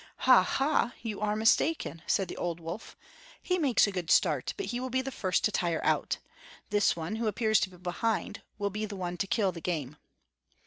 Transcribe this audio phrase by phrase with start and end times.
[0.25, 0.41] "Ha!
[0.41, 0.95] ha!
[1.03, 2.97] you are mistaken," said the old wolf.
[3.39, 6.17] "He makes a good start, but he will be the first to tire out;
[6.71, 9.97] this one, who appears to be behind, will be the one to kill the game."